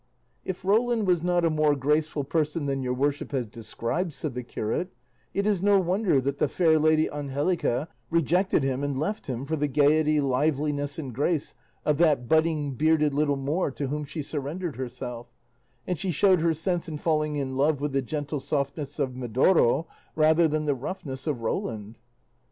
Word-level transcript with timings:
"If 0.43 0.65
Roland 0.65 1.05
was 1.05 1.21
not 1.21 1.45
a 1.45 1.51
more 1.51 1.75
graceful 1.75 2.23
person 2.23 2.65
than 2.65 2.81
your 2.81 2.95
worship 2.95 3.31
has 3.33 3.45
described," 3.45 4.15
said 4.15 4.33
the 4.33 4.41
curate, 4.41 4.91
"it 5.31 5.45
is 5.45 5.61
no 5.61 5.77
wonder 5.79 6.19
that 6.19 6.39
the 6.39 6.49
fair 6.49 6.79
Lady 6.79 7.07
Angelica 7.07 7.87
rejected 8.09 8.63
him 8.63 8.83
and 8.83 8.97
left 8.97 9.27
him 9.27 9.45
for 9.45 9.55
the 9.55 9.67
gaiety, 9.67 10.19
liveliness, 10.19 10.97
and 10.97 11.13
grace 11.13 11.53
of 11.85 11.99
that 11.99 12.27
budding 12.27 12.71
bearded 12.73 13.13
little 13.13 13.37
Moor 13.37 13.69
to 13.69 13.89
whom 13.89 14.03
she 14.03 14.23
surrendered 14.23 14.75
herself; 14.75 15.27
and 15.85 15.99
she 15.99 16.09
showed 16.09 16.39
her 16.41 16.55
sense 16.55 16.89
in 16.89 16.97
falling 16.97 17.35
in 17.35 17.55
love 17.55 17.79
with 17.79 17.93
the 17.93 18.01
gentle 18.01 18.39
softness 18.39 18.97
of 18.97 19.15
Medoro 19.15 19.85
rather 20.15 20.47
than 20.47 20.65
the 20.65 20.73
roughness 20.73 21.27
of 21.27 21.41
Roland." 21.41 21.99